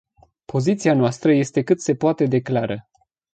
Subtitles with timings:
[0.45, 2.89] Poziția noastră este cât se poate de clară.